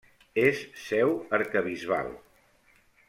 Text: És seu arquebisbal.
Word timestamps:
És 0.43 0.61
seu 0.85 1.13
arquebisbal. 1.39 2.11